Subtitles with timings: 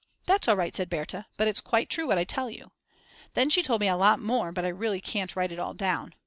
[0.25, 2.71] That's all right said Berta, but it's quite true what I tell you.
[3.35, 6.15] Then she told me a lot more but I really can't write it all down.